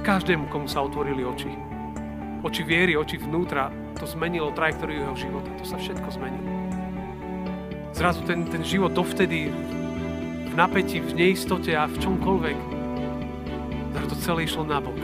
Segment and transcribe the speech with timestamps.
[0.00, 1.52] Každému, komu sa otvorili oči.
[2.40, 3.68] Oči viery, oči vnútra,
[4.00, 5.52] to zmenilo trajektóriu jeho života.
[5.60, 6.48] To sa všetko zmenilo.
[7.92, 9.52] Zrazu ten, ten život dovtedy
[10.50, 12.58] v napätí, v neistote a v čomkoľvek,
[13.92, 14.96] zrazu to celé išlo nabok.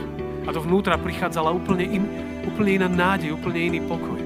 [0.43, 2.03] A dovnútra prichádzala úplne, in,
[2.49, 4.17] úplne iná nádej, úplne iný pokoj.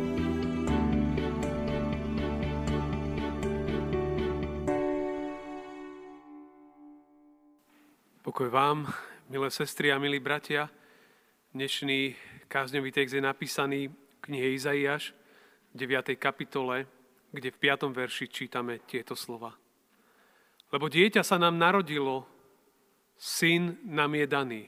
[8.24, 8.88] Pokoj vám,
[9.32, 10.68] milé sestry a milí bratia.
[11.56, 12.16] Dnešný
[12.52, 13.96] kázňový text je napísaný v
[14.28, 15.16] knihe Izaiáš,
[15.71, 16.20] 9.
[16.20, 16.84] kapitole,
[17.32, 17.96] kde v 5.
[17.96, 19.56] verši čítame tieto slova.
[20.76, 22.28] Lebo dieťa sa nám narodilo,
[23.16, 24.64] syn nám je daný.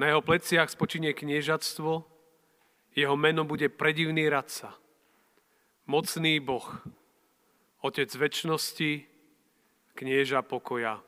[0.00, 2.08] Na jeho pleciach spočinie kniežatstvo,
[2.96, 4.72] jeho meno bude predivný radca,
[5.84, 6.64] mocný Boh,
[7.84, 9.04] Otec väčšnosti,
[10.00, 11.04] knieža pokoja.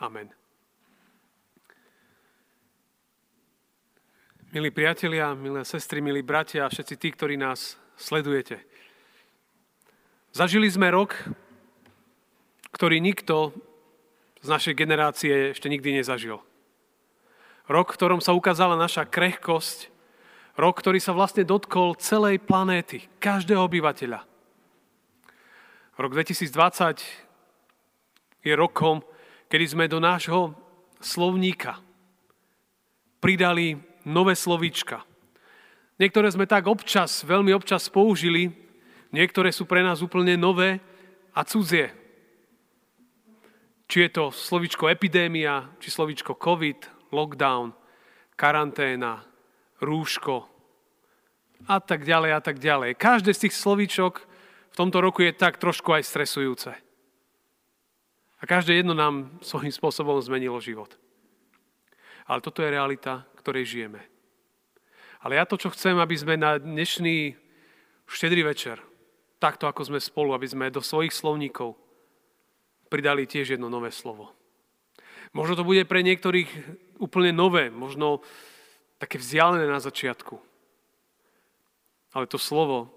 [0.00, 0.39] Amen.
[4.50, 8.58] Milí priatelia, milé sestry, milí bratia a všetci tí, ktorí nás sledujete.
[10.34, 11.14] Zažili sme rok,
[12.74, 13.54] ktorý nikto
[14.42, 16.42] z našej generácie ešte nikdy nezažil.
[17.70, 19.86] Rok, v ktorom sa ukázala naša krehkosť,
[20.58, 24.18] rok, ktorý sa vlastne dotkol celej planéty, každého obyvateľa.
[25.94, 27.06] Rok 2020
[28.42, 29.06] je rokom,
[29.46, 30.58] kedy sme do nášho
[30.98, 31.78] slovníka
[33.22, 35.04] pridali nové slovíčka.
[36.00, 38.48] Niektoré sme tak občas, veľmi občas použili,
[39.12, 40.80] niektoré sú pre nás úplne nové
[41.36, 41.92] a cudzie.
[43.90, 47.74] Či je to slovíčko epidémia, či slovíčko COVID, lockdown,
[48.38, 49.26] karanténa,
[49.82, 50.48] rúško
[51.68, 52.96] a tak ďalej a tak ďalej.
[52.96, 54.24] Každé z tých slovíčok
[54.70, 56.72] v tomto roku je tak trošku aj stresujúce.
[58.40, 60.96] A každé jedno nám svojím spôsobom zmenilo život.
[62.24, 64.04] Ale toto je realita, ktorej žijeme.
[65.24, 67.36] Ale ja to, čo chcem, aby sme na dnešný
[68.08, 68.80] štedrý večer,
[69.40, 71.76] takto ako sme spolu, aby sme do svojich slovníkov
[72.92, 74.32] pridali tiež jedno nové slovo.
[75.32, 76.48] Možno to bude pre niektorých
[76.98, 78.20] úplne nové, možno
[78.98, 80.36] také vzdialené na začiatku.
[82.10, 82.90] Ale to slovo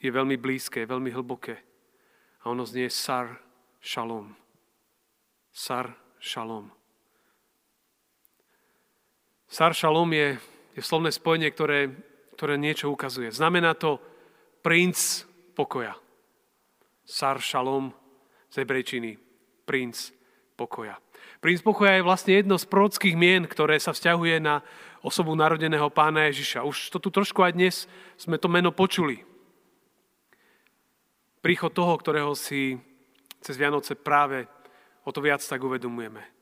[0.00, 1.60] je veľmi blízke, veľmi hlboké.
[2.40, 3.36] A ono znie sar
[3.84, 4.32] šalom.
[5.52, 6.72] Sar šalom.
[9.54, 10.34] Sar Shalom je,
[10.74, 11.86] je slovné spojenie, ktoré,
[12.34, 13.30] ktoré niečo ukazuje.
[13.30, 14.02] Znamená to
[14.66, 15.22] princ
[15.54, 15.94] pokoja.
[17.06, 17.94] Sar Shalom
[18.50, 19.14] z hebrejčiny.
[19.62, 20.10] Princ
[20.58, 20.98] pokoja.
[21.38, 24.58] Princ pokoja je vlastne jedno z prorockých mien, ktoré sa vzťahuje na
[25.06, 26.66] osobu narodeného pána Ježiša.
[26.66, 27.86] Už to tu trošku aj dnes
[28.18, 29.22] sme to meno počuli.
[31.46, 32.74] Príchod toho, ktorého si
[33.38, 34.50] cez Vianoce práve
[35.06, 36.33] o to viac tak uvedomujeme.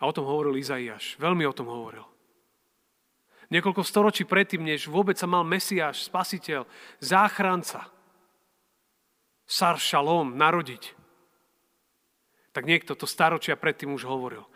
[0.00, 1.20] A o tom hovoril Izaiáš.
[1.20, 2.08] Veľmi o tom hovoril.
[3.50, 6.64] Niekoľko storočí predtým, než vôbec sa mal Mesiáš, spasiteľ,
[7.02, 7.90] záchranca,
[9.50, 10.94] Sar Shalom, narodiť,
[12.54, 14.46] tak niekto to staročia predtým už hovoril.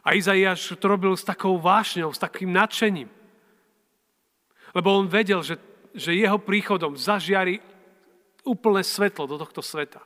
[0.00, 3.12] A Izaiáš to robil s takou vášňou, s takým nadšením.
[4.72, 5.60] Lebo on vedel, že,
[5.92, 7.60] že jeho príchodom zažiari
[8.48, 10.00] úplné svetlo do tohto sveta.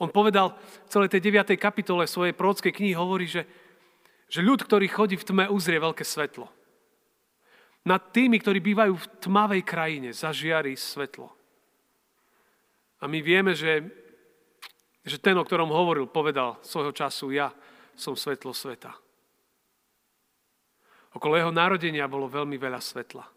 [0.00, 0.56] On povedal
[0.88, 1.52] v celej tej 9.
[1.60, 3.44] kapitole svojej prorockej knihy, hovorí, že
[4.32, 6.48] že ľud, ktorý chodí v tme, uzrie veľké svetlo.
[7.84, 11.28] Nad tými, ktorí bývajú v tmavej krajine, zažiari svetlo.
[13.04, 13.84] A my vieme, že,
[15.04, 17.52] že ten, o ktorom hovoril, povedal svojho času, ja
[17.92, 18.96] som svetlo sveta.
[21.12, 23.28] Okolo jeho narodenia bolo veľmi veľa svetla.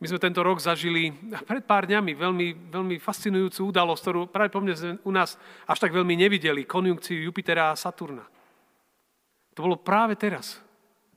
[0.00, 1.16] My sme tento rok zažili
[1.48, 5.96] pred pár dňami veľmi, veľmi fascinujúcu udalosť, ktorú práve po mne u nás až tak
[5.96, 8.24] veľmi nevideli, konjunkciu Jupitera a Saturna.
[9.60, 10.56] To bolo práve teraz,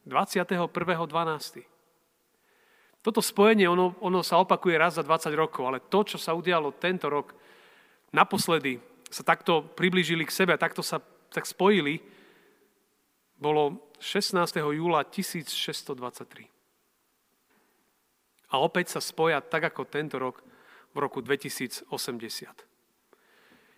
[0.04, 1.64] 21.12.
[3.00, 6.76] Toto spojenie, ono, ono sa opakuje raz za 20 rokov, ale to, čo sa udialo
[6.76, 7.32] tento rok,
[8.12, 11.00] naposledy sa takto priblížili k sebe, takto sa
[11.32, 12.04] tak spojili,
[13.40, 14.36] bolo 16.
[14.60, 16.44] júla 1623.
[18.52, 20.44] A opäť sa spoja tak ako tento rok
[20.92, 22.73] v roku 2080.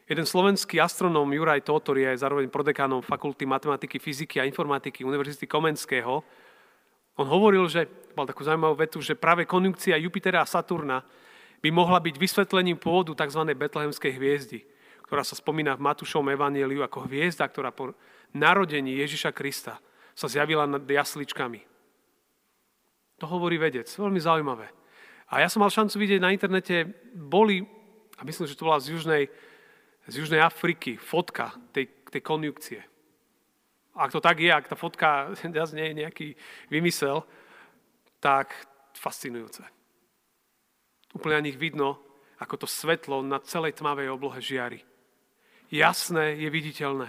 [0.06, 6.22] Jeden slovenský astronóm Juraj Tótor je zároveň prodekánom Fakulty matematiky, fyziky a informatiky Univerzity Komenského.
[7.18, 11.02] On hovoril, že, mal takú zaujímavú vetu, že práve konjunkcia Jupitera a Saturna
[11.58, 13.50] by mohla byť vysvetlením pôvodu tzv.
[13.58, 14.62] betlehemskej hviezdy,
[15.10, 17.98] ktorá sa spomína v Matúšovom evanieliu ako hviezda, ktorá po
[18.30, 19.82] narodení Ježiša Krista
[20.14, 21.66] sa zjavila nad jasličkami.
[23.18, 23.90] To hovorí vedec.
[23.90, 24.70] Veľmi zaujímavé.
[25.34, 27.66] A ja som mal šancu vidieť na internete, boli,
[28.14, 29.34] a myslím, že to bola z Južnej
[30.08, 32.82] z Južnej Afriky, fotka tej, tej konjukcie.
[33.96, 35.32] Ak to tak je, ak tá fotka
[35.76, 36.28] nie je nejaký
[36.70, 37.24] vymysel,
[38.20, 38.54] tak
[38.98, 39.64] fascinujúce.
[41.16, 42.02] Úplne na nich vidno,
[42.38, 44.84] ako to svetlo na celej tmavej oblohe žiari.
[45.72, 47.08] Jasné je viditeľné.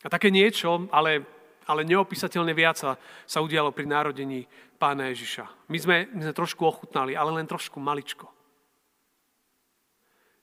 [0.00, 1.22] A také niečo, ale,
[1.68, 2.80] ale neopísateľne viac
[3.28, 4.48] sa udialo pri narodení
[4.80, 5.68] pána Ježiša.
[5.68, 8.39] My sme, my sme trošku ochutnali, ale len trošku maličko.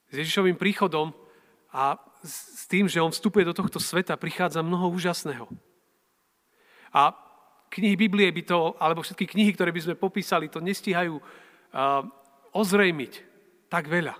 [0.08, 1.12] S Ježišovým príchodom
[1.72, 5.46] a s tým, že on vstupuje do tohto sveta, prichádza mnoho úžasného.
[6.90, 7.12] A
[7.68, 12.02] knihy Biblie by to, alebo všetky knihy, ktoré by sme popísali, to nestihajú uh,
[12.56, 13.12] ozrejmiť
[13.68, 14.16] tak veľa.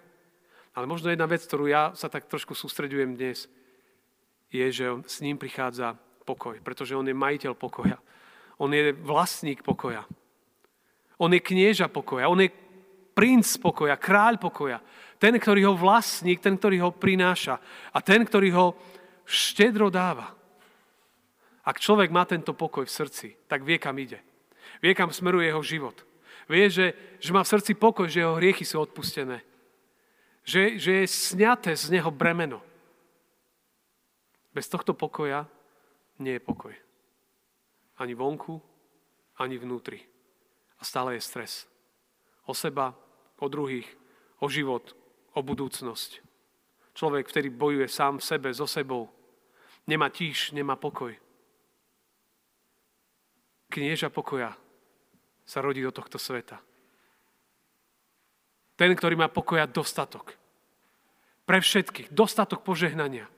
[0.77, 3.49] Ale možno jedna vec, ktorú ja sa tak trošku sústredujem dnes,
[4.53, 7.99] je, že s ním prichádza pokoj, pretože on je majiteľ pokoja.
[8.61, 10.05] On je vlastník pokoja.
[11.19, 12.31] On je knieža pokoja.
[12.31, 12.53] On je
[13.17, 14.79] princ pokoja, kráľ pokoja.
[15.19, 17.59] Ten, ktorý ho vlastník, ten, ktorý ho prináša
[17.91, 18.67] a ten, ktorý ho
[19.27, 20.33] štedro dáva.
[21.67, 24.23] Ak človek má tento pokoj v srdci, tak vie, kam ide.
[24.81, 26.01] Vie, kam smeruje jeho život.
[26.49, 29.45] Vie, že, že má v srdci pokoj, že jeho hriechy sú odpustené.
[30.49, 32.65] Že, že je sňaté z neho bremeno.
[34.57, 35.45] Bez tohto pokoja
[36.17, 36.73] nie je pokoj.
[38.01, 38.57] Ani vonku,
[39.37, 40.01] ani vnútri.
[40.81, 41.69] A stále je stres.
[42.49, 42.97] O seba,
[43.37, 43.87] o druhých,
[44.41, 44.98] o život,
[45.39, 46.19] o budúcnosť.
[46.99, 49.07] Človek, ktorý bojuje sám v sebe, so sebou,
[49.87, 51.15] nemá tíž, nemá pokoj.
[53.71, 54.51] Knieža pokoja
[55.47, 56.59] sa rodí do tohto sveta.
[58.75, 60.35] Ten, ktorý má pokoja dostatok.
[61.47, 62.11] Pre všetkých.
[62.11, 63.31] Dostatok požehnania.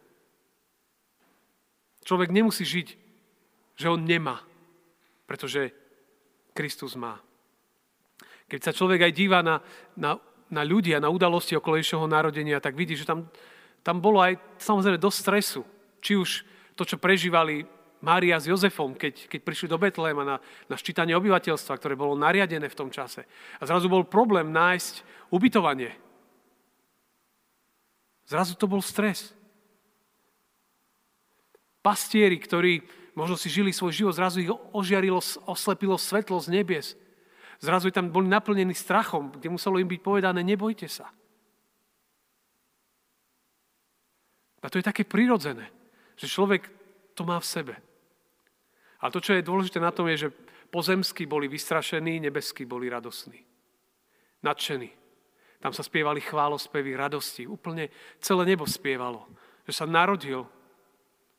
[2.05, 2.89] Človek nemusí žiť,
[3.77, 4.41] že on nemá,
[5.29, 5.73] pretože
[6.57, 7.21] Kristus má.
[8.51, 9.63] Keď sa človek aj díva na,
[9.95, 10.19] na
[10.51, 13.31] na ľudia, na udalosti okolo Ježišovho narodenia, tak vidí, že tam,
[13.87, 15.63] tam bolo aj samozrejme dosť stresu.
[16.03, 16.31] Či už
[16.75, 17.65] to, čo prežívali
[18.01, 20.37] Mária s Jozefom, keď, keď prišli do Betléma na,
[20.67, 23.29] na ščítanie obyvateľstva, ktoré bolo nariadené v tom čase.
[23.61, 25.93] A zrazu bol problém nájsť ubytovanie.
[28.25, 29.37] Zrazu to bol stres.
[31.85, 32.81] Pastieri, ktorí
[33.13, 36.97] možno si žili svoj život, zrazu ich ožiarilo, oslepilo svetlo z nebies.
[37.61, 41.13] Zrazu tam boli naplnení strachom, kde muselo im byť povedané, nebojte sa.
[44.65, 45.69] A to je také prirodzené,
[46.17, 46.69] že človek
[47.13, 47.75] to má v sebe.
[49.01, 50.35] A to, čo je dôležité na tom, je, že
[50.73, 53.45] pozemskí boli vystrašení, nebeskí boli radosní.
[54.41, 54.89] Nadšení.
[55.61, 57.45] Tam sa spievali chválospevy radosti.
[57.45, 57.93] Úplne
[58.25, 59.29] celé nebo spievalo.
[59.69, 60.49] Že sa narodil,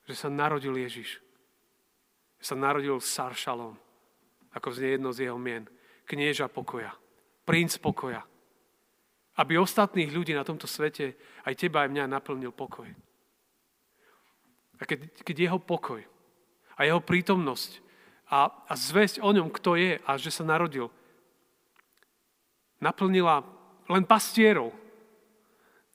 [0.06, 1.18] že sa narodil Ježiš.
[2.42, 3.74] Že sa narodil Sar Shalom,
[4.54, 5.66] ako znie jedno z jeho mien
[6.12, 6.92] knieža pokoja,
[7.48, 8.28] princ pokoja.
[9.40, 11.16] Aby ostatných ľudí na tomto svete,
[11.48, 12.92] aj teba, aj mňa naplnil pokoj.
[14.76, 16.04] A keď, keď jeho pokoj
[16.76, 17.80] a jeho prítomnosť
[18.28, 20.92] a, a zväzť o ňom, kto je a že sa narodil,
[22.84, 23.48] naplnila
[23.88, 24.76] len pastierov,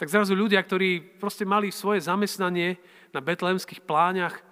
[0.01, 2.81] tak zrazu ľudia, ktorí proste mali svoje zamestnanie
[3.13, 4.45] na betlémskych pláňach,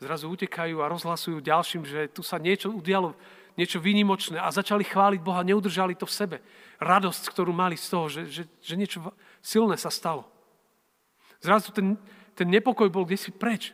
[0.00, 3.12] zrazu utekajú a rozhlasujú ďalším, že tu sa niečo udialo
[3.58, 6.36] niečo výnimočné a začali chváliť Boha, neudržali to v sebe.
[6.78, 9.02] Radosť, ktorú mali z toho, že, že, že niečo
[9.42, 10.28] silné sa stalo.
[11.40, 11.96] Zrazu ten,
[12.36, 13.72] ten nepokoj bol kde si preč.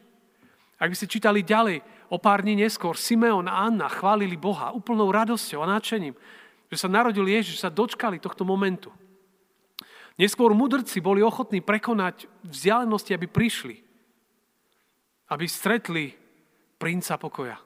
[0.76, 5.10] Ak by ste čítali ďalej, o pár dní neskôr, Simeon a Anna chválili Boha úplnou
[5.10, 6.14] radosťou a nadšením,
[6.70, 8.92] že sa narodil Ježiš, že sa dočkali tohto momentu.
[10.16, 13.76] Neskôr mudrci boli ochotní prekonať vzdialenosti, aby prišli,
[15.28, 16.14] aby stretli
[16.80, 17.65] princa pokoja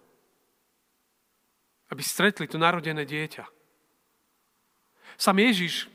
[1.91, 3.45] aby stretli to narodené dieťa.
[5.19, 5.91] Sam Ježiš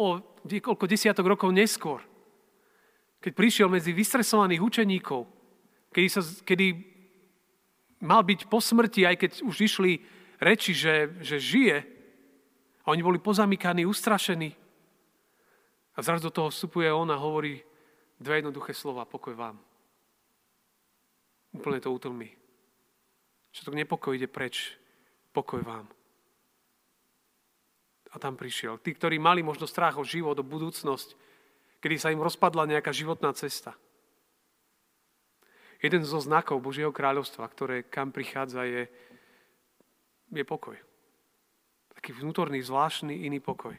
[0.00, 2.00] o niekoľko desiatok rokov neskôr,
[3.20, 5.24] keď prišiel medzi vystresovaných učeníkov,
[5.94, 6.76] kedy, sa, kedy
[8.02, 10.02] mal byť po smrti, aj keď už išli
[10.42, 11.78] reči, že, že žije,
[12.84, 14.52] a oni boli pozamykaní, ustrašení.
[15.96, 17.64] A zrazu do toho vstupuje on a hovorí
[18.20, 19.56] dve jednoduché slova, pokoj vám.
[21.56, 22.28] Úplne to utlmi.
[23.56, 24.76] Čo to nepokoj ide preč
[25.34, 25.90] pokoj vám.
[28.14, 28.78] A tam prišiel.
[28.78, 31.18] Tí, ktorí mali možno strach o život, o budúcnosť,
[31.82, 33.74] kedy sa im rozpadla nejaká životná cesta.
[35.82, 38.86] Jeden zo znakov Božieho kráľovstva, ktoré kam prichádza, je,
[40.30, 40.78] je pokoj.
[41.98, 43.74] Taký vnútorný, zvláštny, iný pokoj.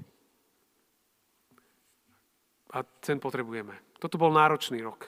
[2.75, 3.79] A ten potrebujeme.
[3.97, 5.07] Toto bol náročný rok.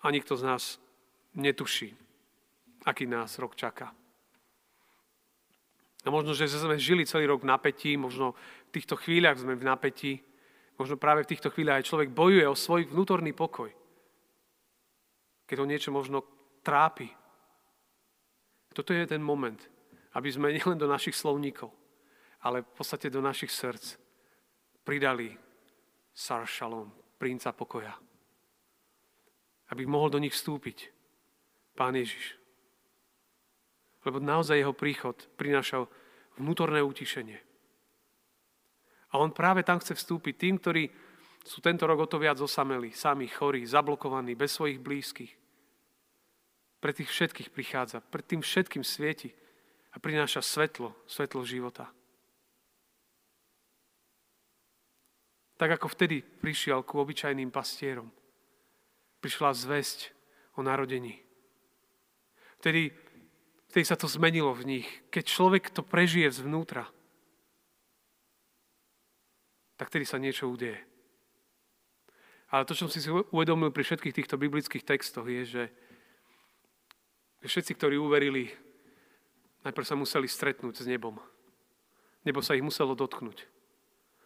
[0.00, 0.80] A nikto z nás
[1.36, 1.92] netuší,
[2.88, 3.92] aký nás rok čaká.
[6.00, 8.32] A možno, že sme žili celý rok v napätí, možno
[8.72, 10.24] v týchto chvíľach sme v napätí,
[10.80, 13.68] možno práve v týchto chvíľach aj človek bojuje o svoj vnútorný pokoj.
[15.44, 16.22] keď ho niečo možno
[16.62, 17.10] trápi.
[18.70, 19.58] Toto je ten moment,
[20.16, 21.68] aby sme nielen do našich slovníkov,
[22.40, 24.00] ale v podstate do našich srdc
[24.80, 25.36] pridali
[26.16, 26.88] Sar Shalom,
[27.20, 27.92] princa pokoja.
[29.68, 30.90] Aby mohol do nich vstúpiť
[31.76, 32.39] Pán Ježiš.
[34.06, 35.84] Lebo naozaj jeho príchod prinášal
[36.40, 37.38] vnútorné utišenie.
[39.10, 40.84] A on práve tam chce vstúpiť tým, ktorí
[41.42, 45.32] sú tento rok o to viac osameli, sami chorí, zablokovaní, bez svojich blízkych.
[46.80, 49.34] Pre tých všetkých prichádza, pred tým všetkým svieti
[49.92, 51.90] a prináša svetlo, svetlo života.
[55.60, 58.08] Tak ako vtedy prišiel ku obyčajným pastierom.
[59.20, 60.16] Prišla zväzť
[60.56, 61.20] o narodení.
[62.64, 62.88] Vtedy,
[63.70, 64.88] vtedy sa to zmenilo v nich.
[65.14, 66.90] Keď človek to prežije zvnútra,
[69.78, 70.76] tak vtedy sa niečo udeje.
[72.50, 75.62] Ale to, čo som si uvedomil pri všetkých týchto biblických textoch, je, že
[77.46, 78.50] všetci, ktorí uverili,
[79.62, 81.16] najprv sa museli stretnúť s nebom.
[82.26, 83.46] Nebo sa ich muselo dotknúť.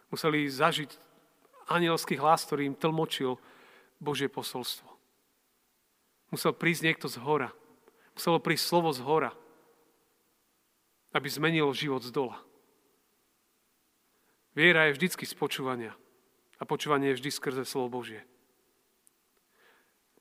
[0.09, 0.91] Museli zažiť
[1.69, 3.37] anielský hlas, ktorý im tlmočil
[4.01, 4.89] Božie posolstvo.
[6.33, 7.53] Musel prísť niekto z hora.
[8.15, 9.31] Muselo prísť slovo z hora,
[11.11, 12.39] aby zmenilo život z dola.
[14.55, 15.91] Viera je vždycky z počúvania.
[16.55, 18.23] A počúvanie je vždy skrze slovo Božie.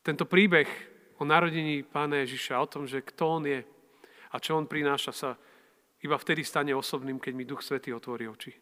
[0.02, 0.66] Tento príbeh
[1.16, 3.62] o narodení Pána Ježiša, o tom, že kto On je
[4.34, 5.30] a čo On prináša, sa
[6.02, 8.52] iba vtedy stane osobným, keď mi Duch Svetý otvorí oči.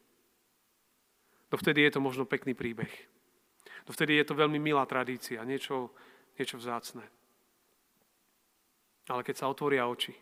[1.49, 2.93] Dovtedy je to možno pekný príbeh.
[3.89, 5.91] Dovtedy je to veľmi milá tradícia, niečo,
[6.37, 7.03] niečo vzácne.
[9.11, 10.15] Ale keď sa otvoria oči,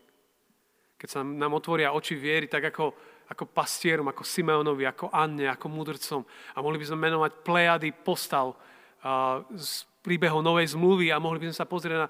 [1.00, 2.92] keď sa nám otvoria oči viery, tak ako,
[3.32, 6.20] ako pastierom, ako Simeonovi, ako Anne, ako mudrcom.
[6.52, 8.52] A mohli by sme menovať plejady postav
[9.00, 12.08] a, z príbehov Novej zmluvy a mohli by sme sa pozrieť na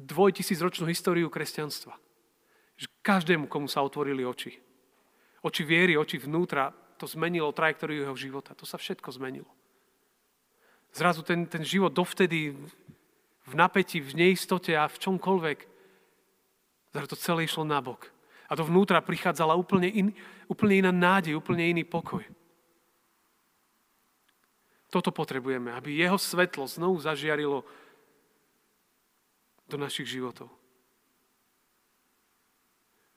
[0.00, 1.96] dvojtisícročnú históriu kresťanstva.
[3.04, 4.56] Každému, komu sa otvorili oči.
[5.44, 8.56] Oči viery, oči vnútra, to zmenilo trajektóriu jeho života.
[8.56, 9.50] To sa všetko zmenilo.
[10.96, 12.56] Zrazu ten, ten život dovtedy
[13.44, 15.58] v napätí, v neistote a v čomkoľvek,
[16.94, 18.06] zrazu to celé išlo nabok.
[18.46, 20.14] A dovnútra prichádzala úplne, in,
[20.46, 22.22] úplne iná nádej, úplne iný pokoj.
[24.94, 27.66] Toto potrebujeme, aby jeho svetlo znovu zažiarilo
[29.66, 30.46] do našich životov.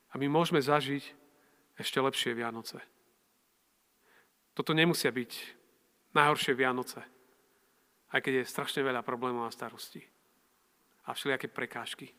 [0.10, 1.14] A my môžeme zažiť
[1.78, 2.82] ešte lepšie Vianoce.
[4.58, 5.32] Toto nemusia byť
[6.18, 7.06] najhoršie Vianoce,
[8.10, 10.02] aj keď je strašne veľa problémov a starostí.
[11.06, 12.10] A všelijaké prekážky.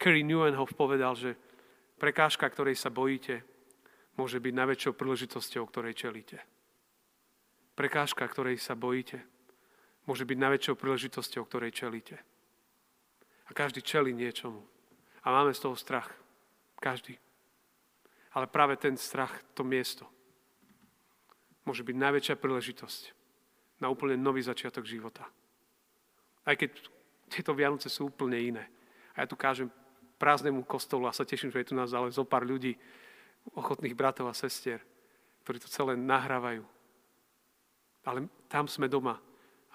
[0.00, 1.36] Kerry Newenhoff povedal, že
[2.00, 3.44] prekážka, ktorej sa bojíte,
[4.16, 6.38] môže byť najväčšou príležitosťou, ktorej čelíte.
[7.72, 9.24] Prekážka, ktorej sa bojíte,
[10.04, 12.16] môže byť najväčšou príležitosťou, ktorej čelíte.
[13.48, 14.60] A každý čelí niečomu.
[15.24, 16.10] A máme z toho strach.
[16.82, 17.16] Každý.
[18.32, 20.08] Ale práve ten strach, to miesto,
[21.62, 23.02] môže byť najväčšia príležitosť
[23.78, 25.28] na úplne nový začiatok života.
[26.42, 26.74] Aj keď
[27.30, 28.64] tieto Vianoce sú úplne iné.
[29.14, 29.70] A ja tu kážem
[30.22, 32.78] prázdnemu kostolu a sa teším, že je tu nás ale zo pár ľudí,
[33.58, 34.78] ochotných bratov a sestier,
[35.42, 36.62] ktorí to celé nahrávajú.
[38.06, 39.18] Ale tam sme doma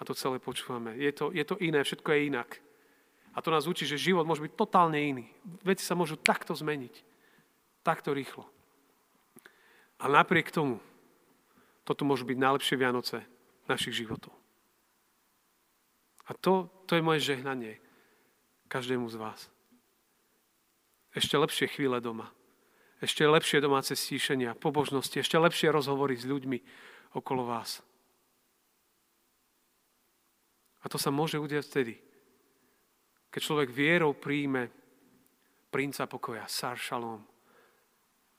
[0.08, 0.96] to celé počúvame.
[0.96, 2.50] Je to, je to iné, všetko je inak.
[3.36, 5.28] A to nás učí, že život môže byť totálne iný.
[5.60, 7.04] Veci sa môžu takto zmeniť.
[7.84, 8.48] Takto rýchlo.
[10.00, 10.80] A napriek tomu
[11.84, 13.20] toto môžu byť najlepšie Vianoce
[13.68, 14.32] našich životov.
[16.28, 17.80] A to, to je moje žehnanie
[18.68, 19.40] každému z vás.
[21.16, 22.28] Ešte lepšie chvíle doma.
[22.98, 26.58] Ešte lepšie domáce stíšenia, pobožnosti, ešte lepšie rozhovory s ľuďmi
[27.14, 27.78] okolo vás.
[30.82, 31.94] A to sa môže udiať vtedy,
[33.30, 34.70] keď človek vierou príjme
[35.70, 37.22] princa pokoja, Sar Shalom,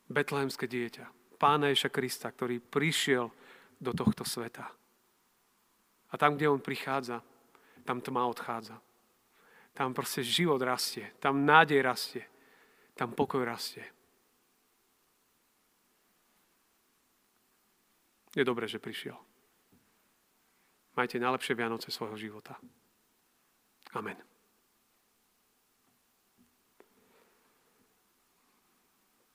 [0.10, 3.32] betlehemské dieťa, Pána Ježa Krista, ktorý prišiel
[3.80, 4.68] do tohto sveta.
[6.10, 7.24] A tam, kde on prichádza,
[7.88, 8.76] tam tma odchádza.
[9.72, 12.24] Tam proste život rastie, tam nádej rastie,
[13.00, 13.88] tam pokoj rastie.
[18.36, 19.15] Je dobré, že prišiel.
[21.00, 22.60] Majte najlepšie Vianoce svojho života.
[23.96, 24.20] Amen.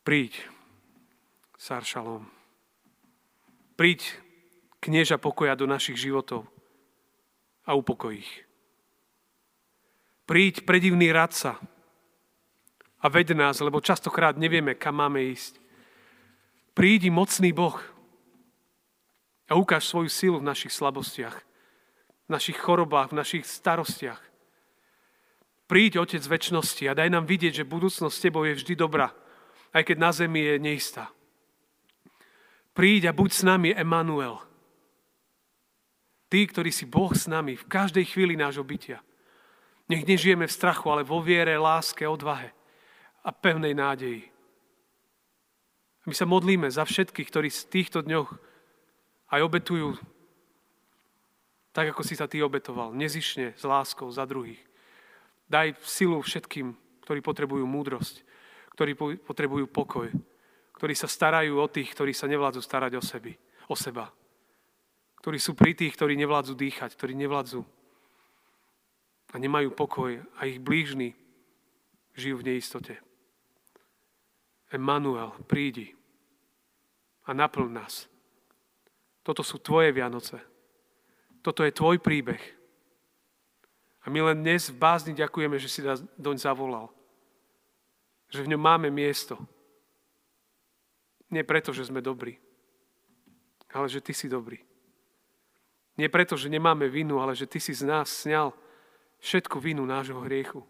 [0.05, 0.45] Príď,
[1.57, 2.29] Sar Shalom.
[3.81, 4.05] Príď,
[4.85, 6.45] knieža pokoja do našich životov
[7.65, 8.45] a upokoj ich.
[10.29, 11.57] Príď, predivný radca
[13.05, 15.61] a ved nás, lebo častokrát nevieme, kam máme ísť.
[16.73, 17.77] Prídi, mocný Boh
[19.45, 21.37] a ukáž svoju silu v našich slabostiach,
[22.25, 24.19] v našich chorobách, v našich starostiach.
[25.69, 29.13] Príď, Otec väčšnosti, a daj nám vidieť, že budúcnosť s Tebou je vždy dobrá,
[29.77, 31.13] aj keď na zemi je neistá.
[32.73, 34.41] Príď a buď s nami, Emanuel.
[36.33, 39.05] Tí, ktorí si Boh s nami v každej chvíli nášho bytia.
[39.93, 42.64] Nech nežijeme v strachu, ale vo viere, láske, odvahe
[43.25, 44.29] a pevnej nádeji.
[46.05, 48.29] My sa modlíme za všetkých, ktorí v týchto dňoch
[49.33, 49.97] aj obetujú
[51.75, 54.63] tak, ako si sa ty obetoval, nezišne, s láskou za druhých.
[55.51, 56.71] Daj silu všetkým,
[57.03, 58.23] ktorí potrebujú múdrosť,
[58.79, 60.07] ktorí potrebujú pokoj,
[60.79, 63.35] ktorí sa starajú o tých, ktorí sa nevládzu starať o, sebi,
[63.67, 64.07] o seba.
[65.19, 67.67] Ktorí sú pri tých, ktorí nevládzu dýchať, ktorí nevládzu
[69.35, 71.19] a nemajú pokoj a ich blížni
[72.15, 73.03] žijú v neistote.
[74.75, 75.95] Emanuel, prídi
[77.23, 78.11] a naplň nás.
[79.23, 80.43] Toto sú tvoje Vianoce.
[81.47, 82.43] Toto je tvoj príbeh.
[84.05, 86.91] A my len dnes v bázni ďakujeme, že si nás doň zavolal.
[88.35, 89.39] Že v ňom máme miesto.
[91.31, 92.37] Nie preto, že sme dobrí,
[93.73, 94.59] ale že ty si dobrý.
[95.95, 98.51] Nie preto, že nemáme vinu, ale že ty si z nás sňal
[99.23, 100.67] všetku vinu nášho hriechu.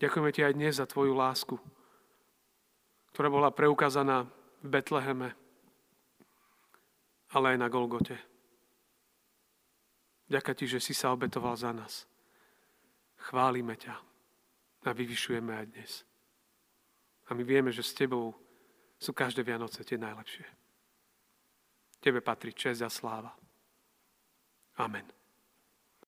[0.00, 1.54] Ďakujeme ti aj dnes za tvoju lásku,
[3.18, 4.30] ktorá bola preukázaná
[4.62, 5.34] v Betleheme,
[7.34, 8.14] ale aj na Golgote.
[10.30, 12.06] Ďakujem ti, že si sa obetoval za nás.
[13.18, 13.98] Chválime ťa
[14.86, 16.06] a vyvyšujeme aj dnes.
[17.26, 18.38] A my vieme, že s tebou
[19.02, 20.46] sú každé Vianoce tie najlepšie.
[21.98, 23.34] Tebe patrí čest a sláva.
[24.78, 25.17] Amen.